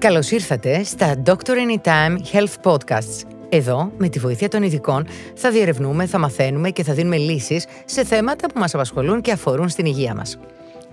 [0.00, 3.26] Καλώς ήρθατε στα Doctor Anytime Health Podcasts.
[3.48, 8.04] Εδώ, με τη βοήθεια των ειδικών, θα διερευνούμε, θα μαθαίνουμε και θα δίνουμε λύσεις σε
[8.04, 10.38] θέματα που μας απασχολούν και αφορούν στην υγεία μας.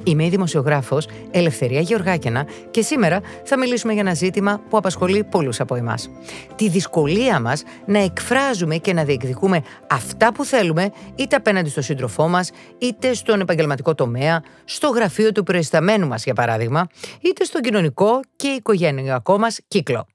[0.03, 5.59] Είμαι η δημοσιογράφος Ελευθερία Γεωργάκαινα και σήμερα θα μιλήσουμε για ένα ζήτημα που απασχολεί πολλούς
[5.59, 6.09] από εμάς.
[6.55, 12.27] Τη δυσκολία μας να εκφράζουμε και να διεκδικούμε αυτά που θέλουμε είτε απέναντι στο σύντροφό
[12.27, 16.87] μας, είτε στον επαγγελματικό τομέα, στο γραφείο του προϊσταμένου μας για παράδειγμα,
[17.21, 20.05] είτε στον κοινωνικό και οικογενειακό μας κύκλο.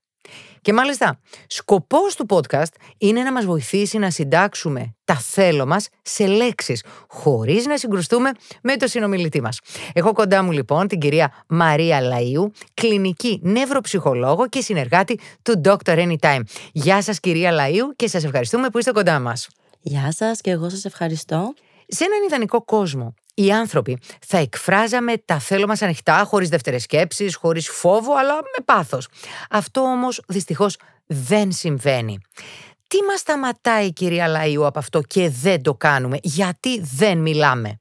[0.63, 6.27] Και μάλιστα, σκοπός του podcast είναι να μας βοηθήσει να συντάξουμε τα θέλω μας σε
[6.27, 8.31] λέξεις, χωρίς να συγκρουστούμε
[8.63, 9.61] με το συνομιλητή μας.
[9.93, 15.77] Έχω κοντά μου λοιπόν την κυρία Μαρία Λαΐου, κλινική νευροψυχολόγο και συνεργάτη του Dr.
[15.85, 16.41] Anytime.
[16.73, 19.49] Γεια σας κυρία Λαΐου και σας ευχαριστούμε που είστε κοντά μας.
[19.81, 21.55] Γεια σας και εγώ σας ευχαριστώ.
[21.87, 27.37] Σε έναν ιδανικό κόσμο, οι άνθρωποι θα εκφράζαμε τα θέλω μας ανοιχτά, χωρίς δεύτερες σκέψεις,
[27.37, 29.09] χωρίς φόβο, αλλά με πάθος.
[29.51, 32.19] Αυτό όμως δυστυχώς δεν συμβαίνει.
[32.89, 37.81] Τι μας σταματάει κυρία Λαΐου από αυτό και δεν το κάνουμε, γιατί δεν μιλάμε;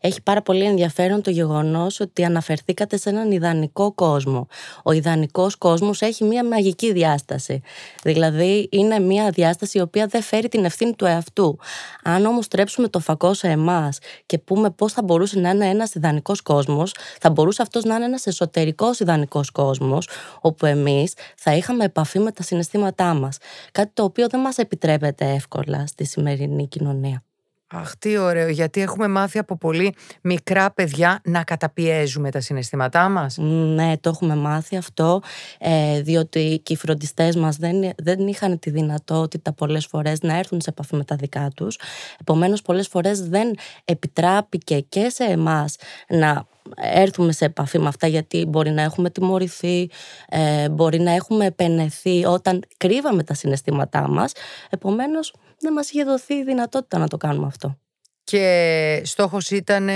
[0.00, 4.46] Έχει πάρα πολύ ενδιαφέρον το γεγονός ότι αναφερθήκατε σε έναν ιδανικό κόσμο.
[4.82, 7.60] Ο ιδανικός κόσμος έχει μια μαγική διάσταση.
[8.02, 11.58] Δηλαδή είναι μια διάσταση η οποία δεν φέρει την ευθύνη του εαυτού.
[12.02, 15.94] Αν όμως στρέψουμε το φακό σε εμάς και πούμε πώς θα μπορούσε να είναι ένας
[15.94, 20.08] ιδανικός κόσμος, θα μπορούσε αυτός να είναι ένας εσωτερικός ιδανικός κόσμος,
[20.40, 23.38] όπου εμείς θα είχαμε επαφή με τα συναισθήματά μας.
[23.72, 27.22] Κάτι το οποίο δεν μας επιτρέπεται εύκολα στη σημερινή κοινωνία.
[27.68, 33.36] Αχ, τι ωραίο, γιατί έχουμε μάθει από πολύ μικρά παιδιά να καταπιέζουμε τα συναισθήματά μας.
[33.38, 35.22] Ναι, το έχουμε μάθει αυτό,
[35.58, 40.60] ε, διότι και οι φροντιστές μας δεν, δεν είχαν τη δυνατότητα πολλές φορές να έρθουν
[40.60, 41.78] σε επαφή με τα δικά τους.
[42.20, 45.76] Επομένως, πολλές φορές δεν επιτράπηκε και σε εμάς
[46.08, 49.90] να έρθουμε σε επαφή με αυτά γιατί μπορεί να έχουμε τιμωρηθεί,
[50.28, 54.32] ε, μπορεί να έχουμε επενεθεί όταν κρύβαμε τα συναισθήματά μας.
[54.70, 57.78] Επομένως, δεν μας είχε δοθεί η δυνατότητα να το κάνουμε αυτό.
[58.24, 59.88] Και στόχος ήταν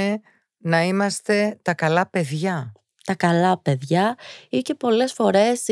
[0.59, 2.73] να είμαστε τα καλά παιδιά.
[3.05, 4.17] Τα καλά παιδιά
[4.49, 5.65] ή και πολλές φορές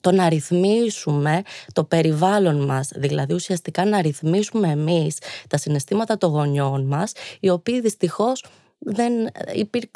[0.00, 5.18] το να ρυθμίσουμε το περιβάλλον μας, δηλαδή ουσιαστικά να ρυθμίσουμε εμείς
[5.48, 8.44] τα συναισθήματα των γονιών μας, οι οποίοι δυστυχώς
[8.84, 9.12] δεν,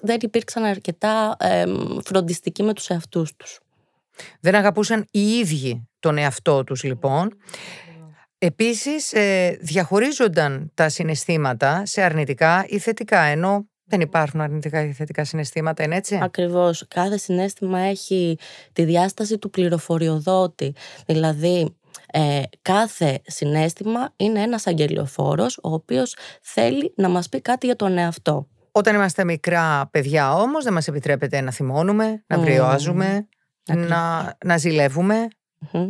[0.03, 1.65] δεν υπήρξαν αρκετά ε,
[2.05, 3.61] φροντιστικοί με τους εαυτούς τους.
[4.41, 7.37] Δεν αγαπούσαν οι ίδιοι τον εαυτό τους λοιπόν
[8.39, 15.25] Επίσης ε, διαχωρίζονταν τα συναισθήματα σε αρνητικά ή θετικά, ενώ δεν υπάρχουν αρνητικά ή θετικά
[15.25, 16.85] συναισθήματα, είναι έτσι; Ακριβώς.
[16.89, 18.39] Κάθε συνέστημα έχει
[18.73, 20.75] τη διάσταση του πληροφοριοδότη.
[21.07, 21.77] Δηλαδή,
[22.13, 27.99] ε, κάθε συνέστημα είναι ένας αγγελιοφόρος, ο οποίος θέλει να μας πει κάτι για τον
[27.99, 28.49] εαυτό.
[28.79, 33.29] Όταν είμαστε μικρά παιδιά όμως, δεν μας επιτρέπεται να θυμώνουμε, να βριάζουμε,
[33.75, 35.29] να, να ζηλεύουμε,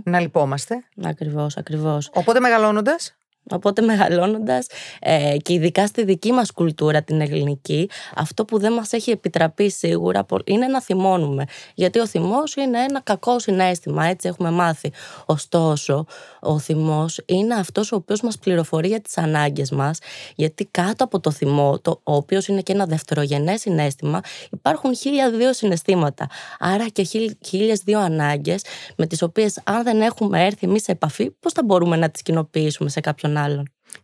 [0.05, 0.85] να λυπόμαστε.
[1.05, 2.11] Ακριβώς, ακριβώς.
[2.13, 3.17] Οπότε μεγαλώνοντας.
[3.51, 4.67] Οπότε μεγαλώνοντας
[5.01, 9.71] ε, και ειδικά στη δική μας κουλτούρα την ελληνική αυτό που δεν μας έχει επιτραπεί
[9.71, 11.45] σίγουρα είναι να θυμώνουμε.
[11.75, 14.93] Γιατί ο θυμός είναι ένα κακό συνέστημα έτσι έχουμε μάθει.
[15.27, 16.07] Ωστόσο
[16.41, 19.99] ο θυμός είναι αυτός ο οποίος μας πληροφορεί για τις ανάγκες μας
[20.35, 24.21] γιατί κάτω από το θυμό το, ο οποίος είναι και ένα δευτερογενές συνέστημα
[24.53, 26.27] υπάρχουν χίλια δύο συναισθήματα.
[26.59, 27.03] Άρα και
[27.45, 28.65] χίλιες δύο ανάγκες
[28.97, 32.23] με τις οποίες αν δεν έχουμε έρθει εμείς σε επαφή πώς θα μπορούμε να τις
[32.23, 33.38] κοινοποιήσουμε σε κάποιον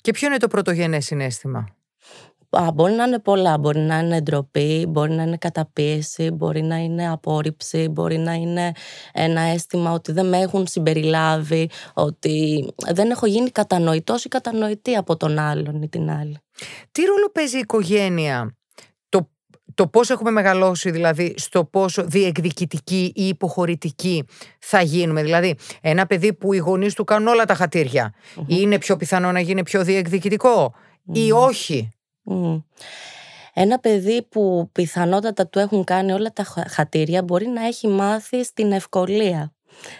[0.01, 1.69] και ποιο είναι το πρωτογενέ συνέστημα;
[2.51, 3.59] Α, μπορεί να είναι πολλά.
[3.59, 8.73] Μπορεί να είναι ντροπή, μπορεί να είναι καταπίεση, μπορεί να είναι απόρριψη, μπορεί να είναι
[9.13, 15.17] ένα αίσθημα ότι δεν με έχουν συμπεριλάβει, ότι δεν έχω γίνει κατανοητός ή κατανοητή από
[15.17, 16.39] τον άλλον ή την άλλη.
[16.93, 18.57] Τι ρόλο παίζει η οικογένεια
[19.75, 24.25] το πώς έχουμε μεγαλώσει δηλαδή στο πόσο διεκδικητική ή υποχωρητική
[24.59, 25.23] θα γίνουμε.
[25.23, 28.15] Δηλαδή ένα παιδί που οι γονείς του κάνουν όλα τα χατηρια
[28.47, 30.75] είναι πιο πιθανό να γίνει πιο διεκδικητικό
[31.13, 31.89] ή όχι;
[33.55, 38.73] Ένα παιδί που πιθανότατα του έχουν κάνει όλα τα χατήρια μπορεί να έχει μάθει στην
[38.73, 39.53] ευκολία.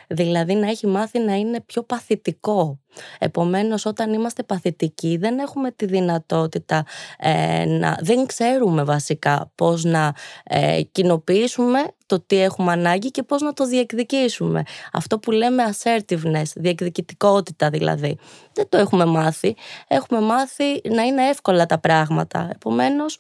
[0.09, 2.79] Δηλαδή να έχει μάθει να είναι πιο παθητικό.
[3.19, 6.85] Επομένως όταν είμαστε παθητικοί δεν έχουμε τη δυνατότητα
[7.19, 7.99] ε, να...
[8.01, 13.67] Δεν ξέρουμε βασικά πώς να ε, κοινοποιήσουμε το τι έχουμε ανάγκη και πώς να το
[13.67, 14.63] διεκδικήσουμε.
[14.93, 18.19] Αυτό που λέμε assertiveness, διεκδικητικότητα δηλαδή.
[18.53, 19.57] Δεν το έχουμε μάθει.
[19.89, 22.49] Έχουμε μάθει να είναι εύκολα τα πράγματα.
[22.53, 23.19] Επομένως...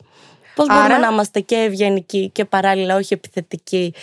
[0.54, 3.94] Πώς μπορούμε να είμαστε και ευγενικοί και παράλληλα όχι επιθετικοί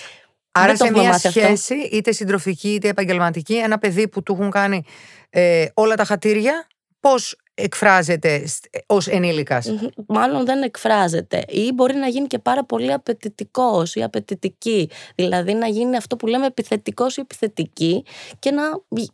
[0.51, 4.83] Άρα σε μια σχέση, είτε συντροφική είτε επαγγελματική, ένα παιδί που του έχουν κάνει
[5.29, 6.67] ε, όλα τα χατήρια,
[6.99, 8.43] πώς εκφράζεται
[8.85, 9.73] ως ενήλικας;
[10.07, 11.43] Μάλλον δεν εκφράζεται.
[11.47, 14.89] Ή μπορεί να γίνει και πάρα πολύ απαιτητικός ή απαιτητική.
[15.15, 18.03] Δηλαδή να γίνει αυτό που λέμε επιθετικός ή επιθετική
[18.39, 18.63] και να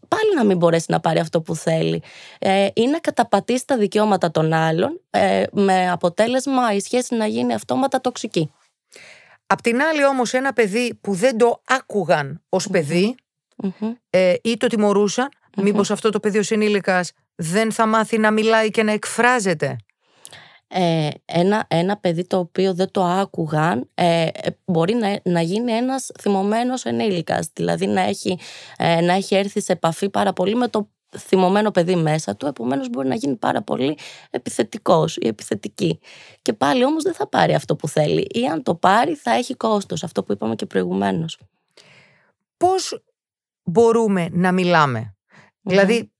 [0.07, 2.01] πάλι να μην μπορέσει να πάρει αυτό που θέλει.
[2.39, 7.53] Ε, ή να καταπατήσει τα δικαιώματα των άλλων ε, με αποτέλεσμα η σχέση να γίνει
[7.53, 8.51] αυτόματα τοξική.
[9.47, 13.15] Απ' την άλλη όμως ένα παιδί που δεν το άκουγαν ως παιδι
[14.09, 18.71] ε, ή το τιμωρούσαν, μήπως αυτό το παιδί ως ενήλικας δεν θα μάθει να μιλάει
[18.71, 19.75] και να εκφράζεται;
[20.67, 24.27] Ε, ένα, ένα παιδί το οποίο δεν το άκουγαν ε,
[24.65, 28.39] μπορεί να, να γίνει ένας θυμωμένος ενήλικας δηλαδή να έχει,
[28.77, 32.89] ε, να έχει έρθει σε επαφή πάρα πολύ με το θυμωμένο παιδί μέσα του επομένως
[32.89, 33.97] μπορεί να γίνει πάρα πολύ
[34.29, 35.99] επιθετικός ή επιθετική.
[36.41, 38.27] Και πάλι όμως δεν θα πάρει αυτό που θέλει.
[38.31, 41.39] Ή αν το πάρει θα έχει κόστος αυτό που είπαμε και προηγουμένως.
[42.57, 43.03] Πώς
[43.63, 45.15] μπορούμε να μιλάμε;
[45.61, 46.11] Δηλαδή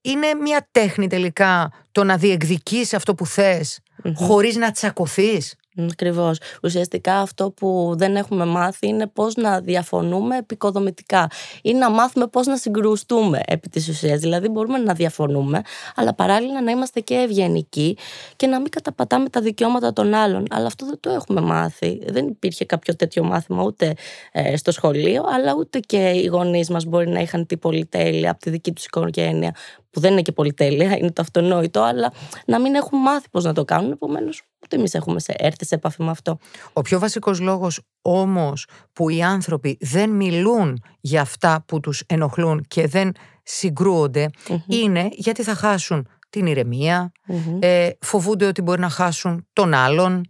[0.00, 6.38] είναι μια τέχνη τελικά το να διεκδικείς αυτό που θες mm χωρίς να τσακωθείς; Ακριβώς.
[6.62, 11.30] Ουσιαστικά αυτό που δεν έχουμε μάθει είναι πώς να διαφωνούμε επικοδομητικά
[11.62, 14.20] ή να μάθουμε πώς να συγκρουστούμε επί της ουσίας.
[14.20, 15.62] Δηλαδή, μπορούμε να διαφωνούμε,
[15.96, 17.96] αλλά παράλληλα να είμαστε και ευγενικοί
[18.36, 20.44] και να μην καταπατάμε τα δικαιώματα των άλλων.
[20.50, 22.00] Αλλά αυτό δεν το έχουμε μάθει.
[22.06, 23.94] Δεν υπήρχε κάποιο τέτοιο μάθημα ούτε
[24.32, 28.40] ε, στο σχολείο, αλλά ούτε και οι γονείς μας μπορεί να είχαν την πολυτέλεια από
[28.40, 29.54] τη δική τους οικογένεια
[29.94, 32.12] που δεν είναι και πολυτέλεια, είναι το αυτονόητο, αλλά
[32.46, 33.92] να μην έχουν μάθει πώς να το κάνουν.
[33.92, 36.38] Επομένως, ούτε εμείς έχουμε έρθει σε επαφή με αυτό.
[36.72, 42.64] Ο πιο βασικός λόγος όμως που οι άνθρωποι δεν μιλούν για αυτά που τους ενοχλούν
[42.68, 43.12] και δεν
[43.42, 44.30] συγκρουονται
[44.66, 47.12] είναι γιατί θα χάσουν την ηρεμια
[47.58, 50.20] ε, φοβούνται ότι μπορεί να χάσουν τον άλλον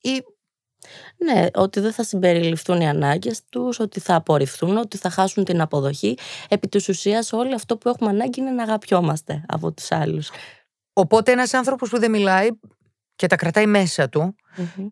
[0.00, 0.22] ή
[1.16, 5.60] ναι, ότι δεν θα συμπεριληφθούν οι ανάγκες τους, ότι θα απορριφθούν, ότι θα χάσουν την
[5.60, 6.16] αποδοχή.
[6.48, 10.30] Επί της ουσίας, όλο αυτό που έχουμε ανάγκη είναι να αγαπιόμαστε από τους άλλους.
[10.96, 12.48] Οπότε, ένας άνθρωπος που δεν μιλάει
[13.16, 14.34] και τα κρατάει μέσα του,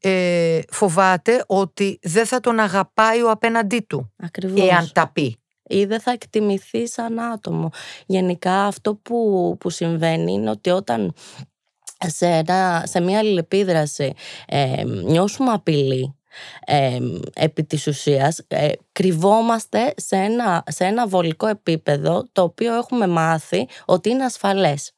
[0.01, 4.13] ε, φοβάται ότι δεν θα τον αγαπάει ο απέναντί του.
[4.17, 4.69] Ακριβώς.
[4.69, 5.37] Εάν τα πει.
[5.63, 7.71] Ή δεν θα εκτιμηθεί σαν άτομο.
[8.07, 11.15] Γενικά αυτό που, που συμβαίνει είναι ότι όταν
[12.07, 14.15] σε, ένα, σε μια αλληλεπίδραση
[14.47, 16.17] ε, νιώσουμε απειλή
[16.65, 16.99] ε,
[17.35, 23.69] επί της ουσίας ε, κρυβόμαστε σε ένα, σε ένα βολικό επίπεδο το οποίο έχουμε μάθει
[23.85, 24.93] ότι είναι ασφαλές.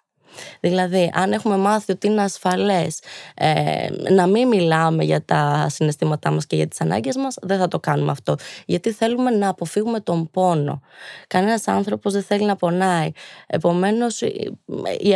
[0.60, 2.98] Δηλαδή, αν έχουμε μάθει ότι είναι ασφαλές
[3.34, 7.68] ε, να μην μιλάμε για τα συναισθήματά μας και για τις ανάγκες μας, δεν θα
[7.68, 8.34] το κάνουμε αυτό.
[8.66, 10.80] Γιατί θέλουμε να αποφύγουμε τον πόνο.
[11.26, 13.10] Κανένας άνθρωπος δεν θέλει να πονάει.
[13.46, 14.22] Επομένως.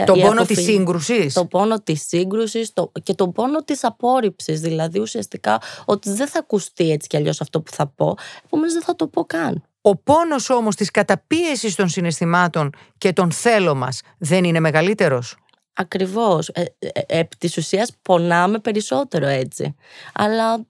[0.06, 1.35] Τον πόνο της σύγκρουσης.
[1.35, 2.73] Το πόνο της σύγκρουσης
[3.03, 4.61] και τον πόνο της απόρριψης.
[4.61, 8.14] Δηλαδή, ουσιαστικά ότι δεν θα ακουστεί έτσι κι αλλιώς αυτό που θα πω.
[8.44, 9.62] Επομένως, δεν θα το πω καν.
[9.88, 15.37] Ο πόνος όμως της καταπίεσης των συναισθημάτων και των θέλω μας δεν είναι μεγαλύτερος.
[15.81, 16.49] Ακριβώς.
[16.49, 19.75] Ε, ε, ε, επί της ουσίας πονάμε περισσότερο έτσι.
[20.14, 20.67] Αλλά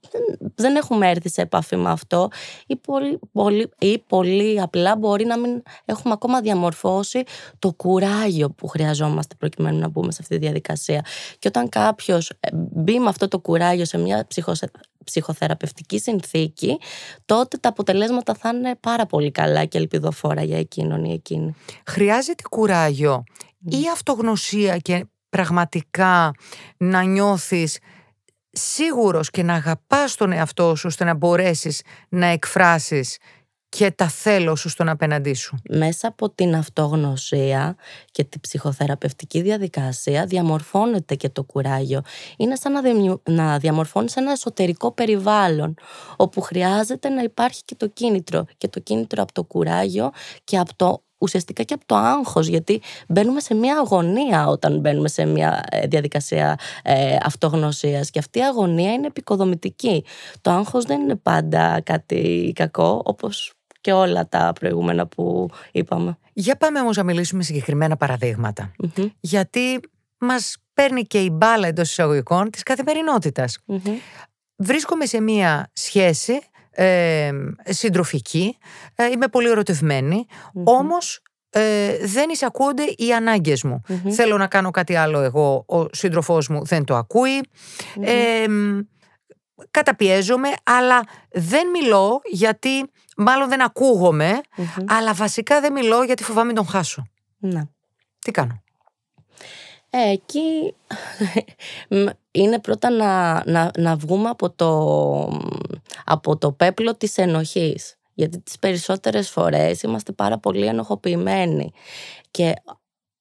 [0.55, 2.29] δεν έχουμε έρθει σε επαφή με αυτό
[2.67, 7.23] ή πολύ, πολύ, ή πολύ απλά μπορεί να μην έχουμε ακόμα διαμορφώσει
[7.59, 11.05] το κουράγιο που χρειαζόμαστε προκειμένου να μπούμε σε αυτή τη διαδικασία.
[11.38, 14.26] Και όταν κάποιος μπει με αυτό το κουράγιο σε μια
[15.05, 16.79] ψυχοθεραπευτική συνθήκη,
[17.25, 21.55] τότε τα αποτελέσματα θα είναι πάρα πολύ καλά και ελπιδοφόρα για εκείνον ή εκείνη.
[21.87, 23.25] Χρειάζεται κουράγιο
[23.65, 26.33] ή αυτογνωσία και πραγματικά
[26.77, 27.79] να νιώθεις
[28.50, 33.17] σίγουρος και να αγαπάς τον εαυτό σου ώστε να μπορέσεις να εκφράσεις
[33.69, 35.56] και τα θέλω σου στον απέναντί σου.
[35.70, 37.77] Μέσα από την αυτογνωσία
[38.10, 42.03] και την ψυχοθεραπευτική διαδικασία διαμορφώνεται και το κουράγιο.
[42.37, 43.22] Είναι σαν να, δημιου...
[43.29, 45.75] να διαμορφώνεις ένα εσωτερικό περιβάλλον
[46.17, 48.44] όπου χρειάζεται να υπάρχει και το κίνητρο.
[48.58, 50.10] Και το κίνητρο από το κουράγιο
[50.44, 55.08] και από το ουσιαστικά και από το άγχος γιατί μπαίνουμε σε μια αγωνία όταν μπαίνουμε
[55.08, 60.05] σε μια ε, διαδικασία ε, αυτογνωσίας και αυτή η αγωνία είναι επικοδομητική.
[60.41, 66.19] Το άγχος δεν είναι πάντα κάτι κακό όπως και όλα τα προηγούμενα που είπαμε.
[66.32, 67.97] Για πάμε όμως να μιλήσουμε συγκεκριμένα
[69.20, 69.81] Γιατί
[70.19, 73.58] μας παίρνει και η μπάλα εντός εισαγωγικών της καθημερινότητας.
[74.56, 76.39] Βρίσκομαι σε μία σχέση
[76.70, 77.31] ε,
[77.65, 78.56] συντροφική,
[78.94, 80.27] ε, είμαι πολύ ερωτευμένη,
[80.65, 83.81] όμως ε, δεν εισακούονται οι ανάγκες μου.
[84.11, 87.41] Θέλω να κάνω κάτι άλλο εγώ, ο σύντροφός μου δεν το ακούει.
[88.01, 88.47] Ε,
[89.70, 94.41] καταπιέζομαι, αλλά δεν μιλώ γιατί μάλλον δεν ακούγομαι,
[94.87, 97.06] αλλά βασικά δεν μιλώ γιατί φοβάμαι τον χάσω.
[97.39, 97.63] Ναι.
[98.19, 98.63] Τι κάνω;
[99.91, 100.75] Ε, εκεί
[102.31, 105.41] είναι πρώτα να, να, να βγούμε από το,
[106.05, 107.98] από το πέπλο της ενοχής.
[108.15, 111.72] Γιατί τις περισσότερες φορές είμαστε πάρα πολύ ενοχοποιημένοι.
[112.31, 112.55] Και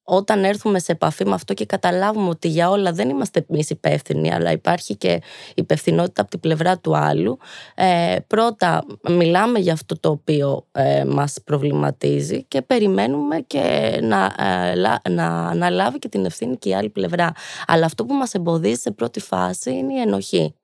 [0.09, 4.33] όταν έρθουμε σε επαφή με αυτό και καταλάβουμε ότι για όλα δεν είμαστε εμείς υπεύθυνοι,
[4.33, 5.21] αλλά υπάρχει και
[5.55, 7.37] υπευθυνότητα από την πλευρά του άλλου,
[7.75, 14.35] ε, πρώτα μιλάμε για αυτό το οποίο ε, μας προβληματίζει και περιμένουμε και να,
[15.03, 17.31] ε, να αναλάβει και την ευθύνη και η άλλη πλευρά.
[17.67, 20.55] Αλλά αυτό που μας εμποδίζει σε πρώτη φάση είναι η ενοχή.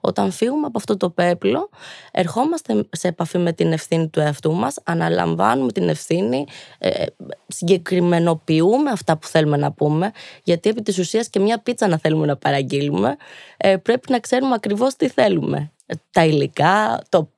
[0.00, 1.68] Όταν φύγουμε από αυτό το πέπλο,
[2.12, 6.46] ερχόμαστε σε επαφή με την ευθύνη του εαυτού μας, αναλαμβάνουμε την ευθύνη,
[6.78, 7.04] ε,
[7.46, 10.10] συγκεκριμενοποιούμε αυτά που θέλουμε να πούμε,
[10.42, 13.16] γιατί επί της ουσίας και μια πίτσα να θέλουμε να παραγγείλουμε,
[13.56, 15.72] ε, πρέπει να ξέρουμε ακριβώς τι θέλουμε.
[15.86, 17.28] Ε, τα υλικά, το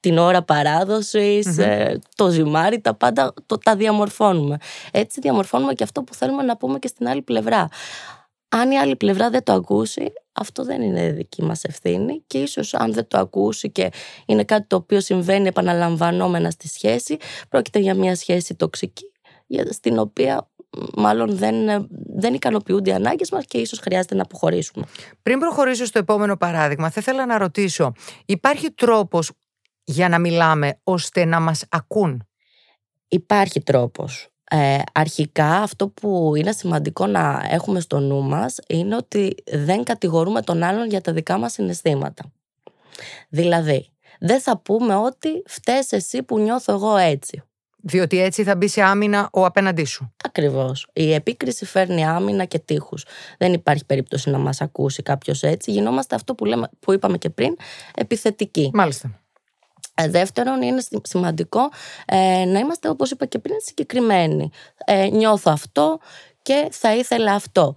[0.00, 0.44] την ώρα
[1.58, 4.56] ε, το ζυμάρι, τα πάντα το, τα διαμορφώνουμε.
[4.92, 7.68] Έτσι διαμορφώνουμε και αυτό που θέλουμε να πούμε και στην άλλη πλευρά.
[8.48, 12.74] Αν η άλλη πλευρά δεν το ακούσει, αυτό δεν είναι δική μας ευθύνη και ίσως
[12.74, 13.90] αν δεν το ακούσει και
[14.26, 17.16] είναι κάτι το οποίο συμβαίνει επαναλαμβανόμενα στη σχέση,
[17.48, 19.12] πρόκειται για μια σχέση τοξική,
[19.70, 20.50] στην οποία
[20.96, 24.86] μάλλον δεν, δεν ικανοποιούνται οι ανάγκες μας και ίσως χρειάζεται να αποχωρήσουμε.
[25.22, 27.92] Πριν προχωρήσω στο επόμενο παράδειγμα, θα ήθελα να ρωτήσω,
[28.26, 29.32] υπάρχει τρόπος
[29.84, 32.26] για να μιλάμε ώστε να μας ακούν;
[33.08, 34.28] Υπάρχει τρόπος.
[34.50, 40.42] Ε, αρχικά αυτό που είναι σημαντικό να έχουμε στο νου μας είναι ότι δεν κατηγορούμε
[40.42, 42.24] τον άλλον για τα δικά μας συναισθήματα.
[43.28, 43.88] Δηλαδή,
[44.18, 47.42] δεν θα πούμε ότι φταίς εσύ που νιώθω εγώ έτσι.
[47.88, 50.12] Διότι έτσι θα μπει σε άμυνα ο απέναντί σου.
[50.24, 50.88] Ακριβώς.
[50.92, 53.04] Η επίκριση φέρνει άμυνα και τείχους.
[53.38, 55.70] Δεν υπάρχει περίπτωση να μας ακούσει κάποιος έτσι.
[55.70, 57.56] Γινόμαστε αυτό που, λέμε, που είπαμε και πριν,
[57.94, 58.70] επιθετικοί.
[58.74, 59.20] Μάλιστα.
[59.98, 61.60] Ε, δεύτερον, είναι σημαντικό
[62.06, 64.50] ε, να είμαστε, όπως είπα και πριν, συγκεκριμένοι.
[64.84, 65.98] Ε, νιώθω αυτό
[66.42, 67.74] και θα ήθελα αυτό.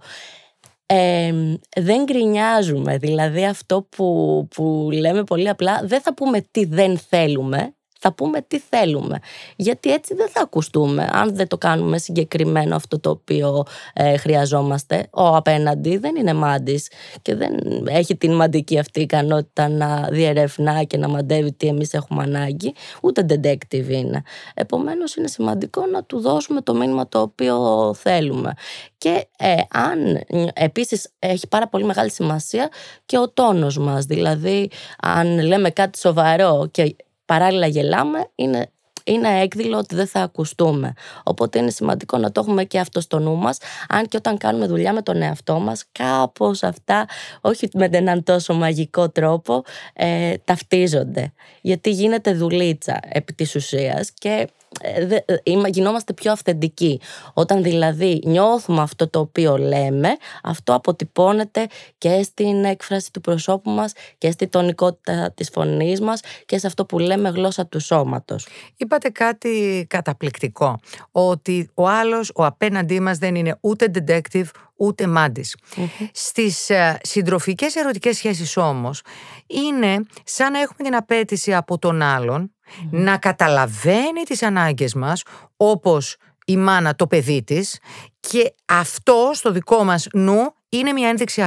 [0.86, 1.32] Ε,
[1.76, 7.74] δεν γκρινιάζουμε, δηλαδή αυτό που, που λέμε πολύ απλά, δεν θα πούμε τι δεν θέλουμε,
[8.00, 9.18] θα πούμε τι θέλουμε.
[9.56, 15.06] Γιατί έτσι δεν θα ακουστούμε, αν δεν το κάνουμε συγκεκριμένο αυτό το οποίο ε, χρειαζόμαστε.
[15.10, 16.88] Ο απέναντι δεν είναι μάντης
[17.22, 17.52] και δεν
[17.86, 23.26] έχει την μαντική αυτή ικανότητα να διερευνά και να μαντεύει τι εμείς έχουμε ανάγκη, ούτε
[23.28, 24.22] detective είναι.
[24.54, 28.52] Επομένως είναι σημαντικό να του δώσουμε το μήνυμα το οποίο θέλουμε.
[28.98, 30.20] Και ε, αν
[30.52, 32.68] επίσης έχει πάρα πολύ μεγάλη σημασία
[33.06, 36.96] και ο τόνος μας, δηλαδή αν λέμε κάτι σοβαρό και
[37.30, 38.70] παράλληλα γελάμε, είναι
[39.04, 40.92] είναι έκδηλο ότι δεν θα ακουστούμε.
[41.22, 43.58] Οπότε είναι σημαντικό να το έχουμε και αυτό στο νου μας,
[43.88, 47.06] αν και όταν κάνουμε δουλειά με τον εαυτό μας, κάπως αυτά,
[47.40, 51.32] όχι με έναν τόσο μαγικό τρόπο, ε, ταυτίζονται.
[51.60, 54.46] Γιατί γίνεται δουλίτσα επί της ουσίας και ε, ε,
[55.66, 57.00] γινόμαστε πιο αυθεντικοί.
[57.32, 60.08] Όταν δηλαδή νιώθουμε αυτό το οποίο λέμε,
[60.42, 61.66] αυτό αποτυπώνεται
[61.98, 66.84] και στην έκφραση του προσώπου μας και στη τονικότητα της φωνής μας και σε αυτό
[66.84, 68.46] που λέμε γλώσσα του σώματος.
[68.76, 70.78] Είπατε κάτι καταπληκτικό,
[71.10, 74.46] ότι ο άλλος, ο απέναντί μας δεν είναι ούτε detective,
[74.80, 75.56] ούτε μάντης.
[75.76, 76.08] Mm-hmm.
[76.12, 79.02] Στις ε, συντροφικές ερωτικές σχέσεις όμως
[79.46, 82.54] είναι σαν να έχουμε την απέτηση από τον άλλον
[82.90, 85.22] να καταλαβαίνει τις ανάγκες μας
[85.56, 87.78] όπως η μάνα το παιδί της
[88.20, 91.42] και αυτό στο δικό μας νου είναι μια ένδειξη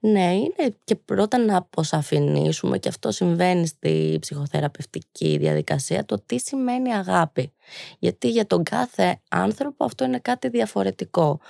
[0.00, 6.94] Ναι, είναι και πρώτα να αποσαφηνίσουμε και αυτό συμβαίνει στη ψυχοθεραπευτική διαδικασία το τι σημαίνει
[6.94, 7.52] αγάπη.
[7.98, 11.40] Γιατί για τον κάθε άνθρωπο αυτό είναι κάτι διαφορετικό.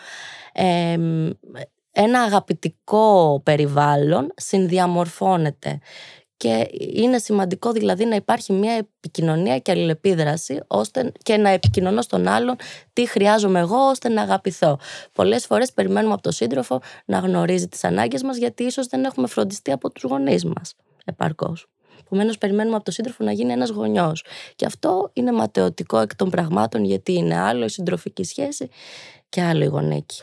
[1.93, 5.81] ένα αγαπητικό περιβάλλον συνδιαμορφώνεται
[6.39, 12.29] και είναι σημαντικό δηλαδή να υπάρχει μια επικοινωνία και αλληλεπίδραση ώστε και να επικοινωνώ στον
[12.29, 12.57] άλλον
[12.93, 14.79] τι χρειάζομαι εγώ ώστε να αγαπηθώ.
[15.13, 19.27] Πολλές φορές περιμένουμε από τον σύντροφο να γνωρίζει τις ανάγκες μας γιατί ίσως δεν έχουμε
[19.27, 21.69] φροντιστεί από τους γονείς μας επαρκώς.
[22.01, 24.25] Επομένως, περιμένουμε από τον σύντροφο να γίνει ένας γονιός.
[24.57, 28.69] Και αυτό είναι ματαιωτικό εκ των πραγμάτων, γιατί είναι άλλο η συντροφική σχέση
[29.29, 30.23] και άλλο η γονέκη.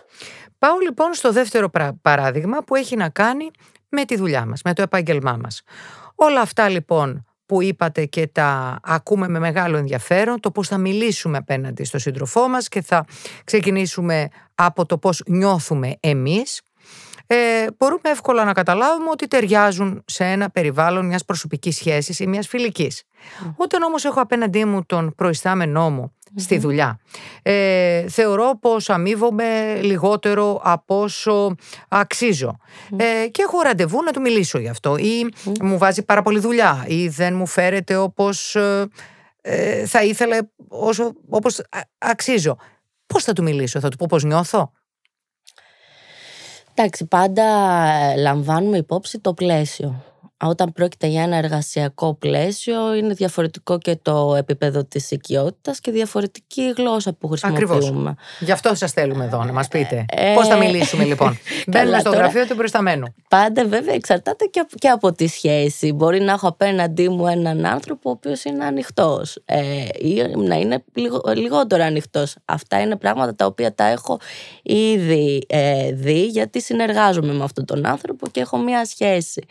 [0.60, 1.70] Πάω λοιπόν στο δεύτερο
[2.02, 3.52] παράδειγμα που έχει να κάνει
[3.90, 5.62] με τη δουλειά μας, με το επάγγελμά μας.
[6.16, 11.38] Όλα αυτά λοιπόν που είπατε και τα ακούμε με μεγάλο ενδιαφέρον, το πώς θα μιλήσουμε
[11.38, 13.06] απέναντι στο σύντροφό μας και θα
[13.44, 16.62] ξεκινήσουμε από το πώς νιώθουμε εμείς,
[17.28, 22.48] ε, μπορούμε εύκολα να καταλάβουμε ότι ταιριάζουν σε ένα περιβάλλον μιας προσωπικής σχέσης ή μιας
[22.48, 23.04] φιλικής.
[23.04, 23.54] Mm.
[23.56, 27.00] Όταν όμως έχω απέναντί μου τον προϊστάμενό μου στη δουλειά.
[27.42, 31.56] Ε, θεωρώ πως αμείβομαι λιγότερο από όσο
[31.88, 32.58] αξίζω.
[32.98, 34.98] Ε, και έχω ραντεβού να του μιλήσω γι' αυτό.
[34.98, 36.86] Ή μου βάζει πάρα πολύ δουλειά.
[36.88, 38.88] Ή δεν μου φέρεται όπως ε,
[39.42, 41.62] ε, θα ήθελε όσο, όπως
[41.98, 42.58] αξίζω.
[43.08, 44.72] Πώς θα του μιλήσω, θα του πω πώς νιώθω;
[46.78, 47.44] Εντάξει, πάντα
[48.16, 50.04] λαμβάνουμε υπόψη το πλαίσιο.
[50.44, 56.62] Όταν πρόκειται για ένα εργασιακό πλαίσιο είναι διαφορετικό και το επίπεδο της οικειότητας και διαφορετική
[56.62, 57.74] η γλώσσα που χρησιμοποιούμε.
[57.80, 58.16] Ακριβώς.
[58.40, 60.06] Γι' αυτό σας θέλουμε εδώ να μας πείτε.
[60.10, 60.34] Ε...
[60.34, 61.38] Πώς θα μιλήσουμε λοιπόν;
[61.68, 63.14] Μπαίνουμε στο γραφείο του προϊσταμένου.
[63.30, 64.46] Πάντα βέβαια εξαρτάται
[64.80, 65.94] και από τη σχέση.
[65.94, 70.84] Μπορεί να έχω απέναντί μου έναν άνθρωπο ο οποίος είναι ανοιχτός ε, ή να είναι
[71.36, 72.36] λιγότερο ανοιχτός.
[72.46, 74.20] Αυτά είναι πράγματα τα οποία τα έχω
[74.64, 79.46] ήδη ε, δει γιατί συνεργάζομαι με αυτόν τον άνθρωπο και έχω μία σχέση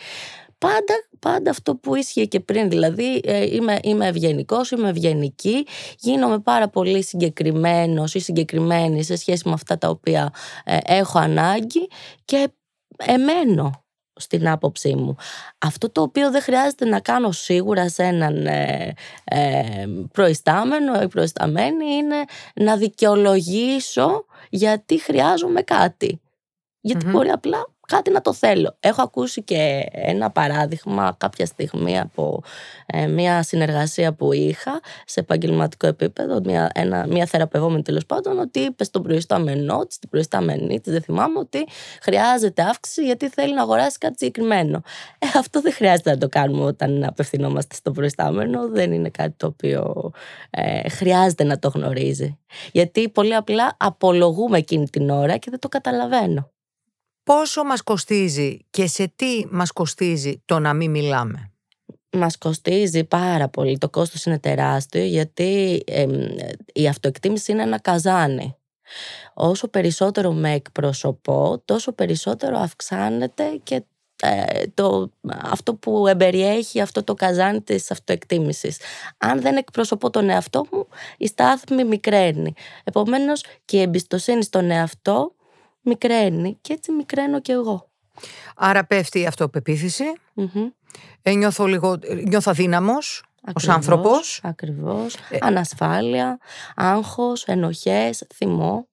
[0.65, 2.69] πάντα, πάντα αυτό που ίσχυε και πριν.
[2.69, 5.67] Δηλαδή, ε, είμαι, είμαι ευγενικός, είμαι ευγενική,
[5.99, 10.33] γίνομαι πάρα πολύ συγκεκριμένος ή συγκεκριμένη σε σχέση με αυτά τα οποία
[10.65, 11.89] ε, έχω ανάγκη
[12.25, 12.49] και
[12.97, 13.85] εμένω
[14.17, 15.17] στην άποψή μου.
[15.59, 18.95] Αυτό το οποίο δεν χρειάζεται να κάνω σίγουρα σε έναν ε,
[19.25, 26.21] ε προϊστάμενο ή προϊσταμένη είναι να δικαιολογήσω γιατί χρειάζομαι κάτι.
[27.11, 28.77] μπορεί απλά κάτι να το θέλω.
[28.81, 32.43] Έχω ακούσει και ένα παράδειγμα κάποια στιγμή από
[32.87, 38.61] ε, μια συνεργασία που είχα σε επαγγελματικό επίπεδο, μια, ένα, μια θεραπευόμενη τέλος πάντων, ότι
[38.61, 41.67] είπες στον προϊστάμενό της, την προϊστάμενή της, δεν θυμάμαι, ότι
[42.03, 44.83] χρειάζεται αύξηση γιατί θέλει να αγοράσει κάτι συγκεκριμένο.
[45.19, 48.69] Ε, αυτό δεν χρειάζεται να το κάνουμε όταν απευθυνόμαστε στον προϊστάμενο.
[48.69, 50.13] Δεν είναι κάτι το οποίο
[50.51, 52.39] ε, χρειάζεται να το γνωρίζει.
[52.73, 56.54] Γιατί πολύ απλά απολογούμε εκείνη την ώρα και δεν το καταλαβαίνω
[57.25, 61.53] πόσο μας κοστίζει και σε τι μας κοστίζει το να μην μιλάμε;
[62.11, 63.79] Μας κοστίζει πάρα πολύ.
[63.79, 65.83] Το κόστος είναι τεράστιο γιατί
[66.73, 68.57] η αυτοεκτίμηση είναι ένα καζάνι.
[69.35, 73.83] Όσο περισσότερο με εκπροσωπώ, τόσο περισσότερο αυξάνεται και
[74.23, 75.11] ε, το,
[75.43, 78.79] αυτό που εμπεριέχει αυτό το καζάνι της αυτοεκτίμησης.
[79.19, 82.55] Αν δεν εκπροσωπώ τον εαυτό μου, η στάθμη μικραίνει.
[82.85, 85.35] Επομένως και η εμπιστοσύνη στον εαυτό
[85.85, 87.91] μικραίνει και έτσι μικραίνω κι εγώ.
[88.57, 90.05] Άρα πέφτει η αυτοπεποίθηση,
[91.23, 91.99] ε, νιώθω, λίγο,
[92.29, 93.25] νιώθω αδύναμος
[93.55, 94.41] ως άνθρωπος.
[94.43, 96.39] Ακριβώς, ε, ανασφάλεια,
[96.75, 98.89] άγχος, ενοχές, θυμό.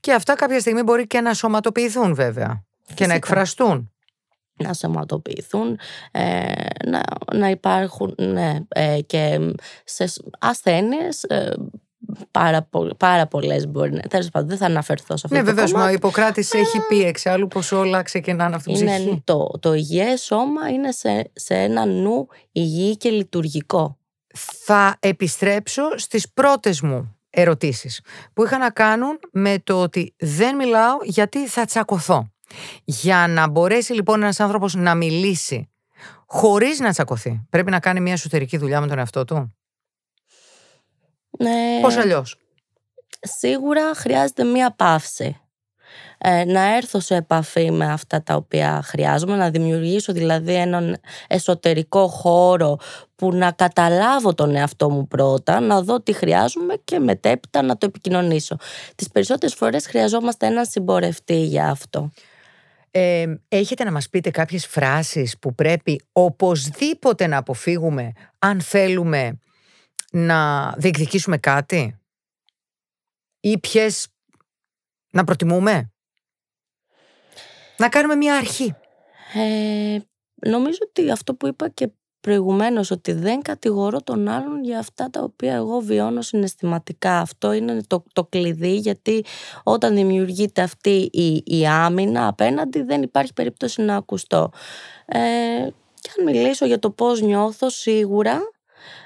[0.00, 3.92] Και αυτά κάποια στιγμή μπορεί και να σωματοποιηθούν βέβαια και να εκφραστούν.
[4.56, 5.78] Να σωματοποιηθούν,
[6.10, 6.52] ε,
[6.86, 11.26] να, να υπάρχουν ναι, ε, και σε ασθένειες
[12.30, 14.00] πάρα, πο, πάρα πολλές μπορεί να.
[14.00, 15.36] Τέλος πάντων, δεν θα αναφερθώ σε αυτό.
[15.36, 15.72] Ναι, βεβαίως.
[15.72, 19.20] Ο Ιπποκράτης έχει πει εξάλλου πως όλα ξεκινάνε από την ψυχή.
[19.24, 23.98] Το, το υγιέ σώμα είναι σε, σε ένα νου υγιή και λειτουργικό.
[24.64, 28.00] Θα επιστρέψω στις πρώτες μου ερωτήσεις
[28.32, 32.32] που είχαν να κάνουν με το ότι δεν μιλάω γιατί θα τσακωθώ.
[32.84, 35.68] Για να μπορέσει λοιπόν ένας άνθρωπος να μιλήσει
[36.26, 39.57] χωρίς να τσακωθεί, πρέπει να κάνει μια εσωτερική δουλειά με τον εαυτό του;
[41.38, 41.78] Ναι.
[41.82, 42.36] Πώς αλλιώς;
[43.20, 45.40] Σίγουρα χρειάζεται μία παύση.
[46.18, 52.06] Ε, να έρθω σε επαφή με αυτά τα οποία χρειάζομαι, να δημιουργήσω δηλαδή έναν εσωτερικό
[52.06, 52.78] χώρο
[53.16, 57.86] που να καταλάβω τον εαυτό μου πρώτα, να δω τι χρειάζομαι και μετέπειτα να το
[57.86, 58.56] επικοινωνήσω.
[58.94, 62.10] Τις περισσότερες φορές χρειαζόμαστε έναν συμπορευτή για αυτό.
[62.90, 69.38] Ε, έχετε να μας πείτε κάποιες φράσεις που πρέπει οπωσδήποτε να αποφύγουμε αν θέλουμε
[70.12, 71.98] να διεκδικήσουμε κάτι;
[73.40, 74.08] Ή ποιες
[75.12, 75.92] να προτιμούμε;
[77.76, 78.74] Να κάνουμε μια αρχή.
[79.34, 79.98] Ε,
[80.34, 81.90] νομίζω ότι αυτό που είπα και
[82.20, 87.18] προηγουμένως ότι δεν κατηγορώ τον άλλον για αυτά τα οποία εγώ βιώνω συναισθηματικά.
[87.20, 89.24] Αυτό είναι το, το κλειδί γιατί
[89.62, 94.50] όταν δημιουργείται αυτή η, η άμυνα απέναντι δεν υπάρχει περίπτωση να ακουστώ.
[95.06, 95.18] Ε,
[96.00, 98.40] και αν μιλήσω για το πώς νιώθω σίγουρα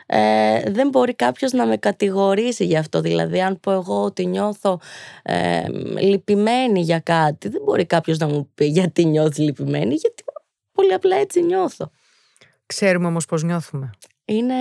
[0.07, 3.01] ε, δεν μπορεί κάποιος να με κατηγορήσει για αυτό.
[3.01, 4.81] Δηλαδή, αν πω εγώ ότι νιώθω
[5.23, 5.63] ε,
[6.01, 10.25] λυπημένη για κάτι, δεν μπορεί κάποιος να μου πει γιατί νιώθεις λυπημένη, γιατί
[10.73, 11.91] πολύ απλά έτσι νιώθω.
[12.67, 13.91] Ξέρουμε όμως πώς νιώθουμε.
[14.33, 14.55] Είναι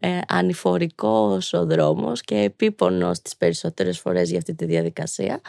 [0.00, 5.40] ε, ανηφορικός ο δρόμος και επίπονος τις περισσότερες φορές για αυτή τη διαδικασία,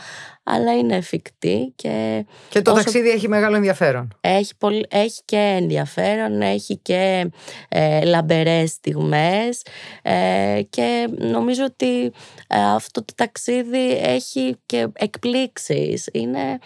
[0.44, 2.26] αλλά είναι εφικτή και...
[2.50, 4.18] Και το ταξίδι έχει μεγάλο ενδιαφέρον.
[4.22, 7.30] Έχει, πολύ, έχει και ενδιαφέρον, έχει και
[7.70, 9.62] ε, λαμπερές στιγμές
[10.02, 12.06] ε, και νομίζω ότι
[12.48, 16.10] ε, αυτό το ταξίδι έχει και εκπλήξεις.
[16.12, 16.60] Είναι,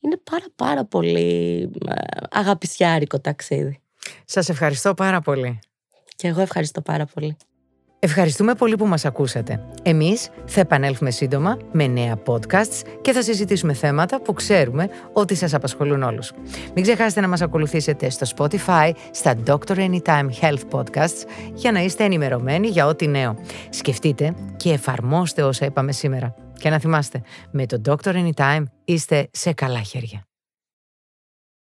[0.00, 1.94] είναι πάρα πάρα πολύ ε,
[2.30, 3.78] αγαπησιάρικο ταξίδι.
[4.24, 5.58] Σας ευχαριστώ πάρα πολύ.
[6.16, 7.36] Και εγώ ευχαριστώ πάρα πολύ.
[8.06, 9.64] Ευχαριστούμε πολύ που μας ακούσατε.
[9.82, 15.54] Εμείς θα επανέλθουμε σύντομα με νέα podcasts και θα συζητήσουμε θέματα που ξέρουμε ότι σας
[15.54, 16.32] απασχολούν όλους.
[16.74, 21.24] Μην ξεχάσετε να μας ακολουθήσετε στο Spotify, στα Doctor Anytime Health Podcasts
[21.54, 23.36] για να είστε ενημερωμένοι για ό,τι νέο.
[23.70, 26.34] Σκεφτείτε και εφαρμόστε όσα είπαμε σήμερα.
[26.58, 30.26] Και να θυμάστε, με το Doctor Anytime είστε σε καλά χέρια.